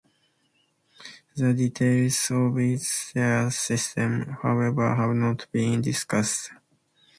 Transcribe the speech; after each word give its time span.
The 1.35 1.53
details 1.53 2.31
of 2.31 2.57
its 2.57 2.87
star 2.87 3.51
system, 3.51 4.35
however, 4.41 4.95
have 4.95 5.13
not 5.15 5.45
been 5.51 5.81
discussed. 5.83 6.49